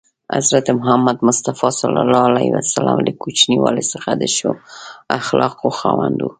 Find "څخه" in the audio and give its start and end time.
3.93-4.09